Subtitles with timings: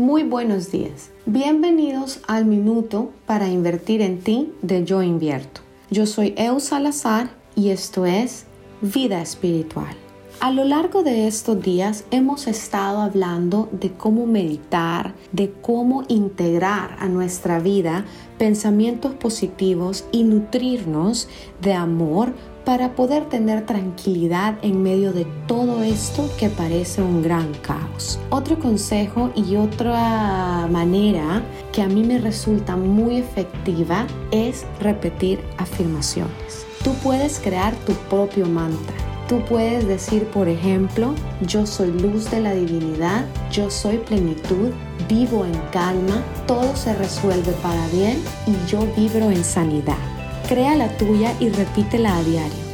[0.00, 1.10] Muy buenos días.
[1.26, 5.60] Bienvenidos al minuto para invertir en ti de Yo Invierto.
[5.90, 8.46] Yo soy Eu Salazar y esto es
[8.80, 9.94] Vida Espiritual.
[10.40, 16.96] A lo largo de estos días hemos estado hablando de cómo meditar, de cómo integrar
[16.98, 18.06] a nuestra vida
[18.38, 21.28] pensamientos positivos y nutrirnos
[21.60, 22.32] de amor
[22.64, 28.18] para poder tener tranquilidad en medio de todo esto que parece un gran caos.
[28.30, 31.42] Otro consejo y otra manera
[31.72, 36.66] que a mí me resulta muy efectiva es repetir afirmaciones.
[36.84, 42.40] Tú puedes crear tu propio mantra Tú puedes decir, por ejemplo, yo soy luz de
[42.40, 44.70] la divinidad, yo soy plenitud,
[45.08, 50.19] vivo en calma, todo se resuelve para bien y yo vibro en sanidad.
[50.48, 52.69] Crea la tuya y repítela a diario.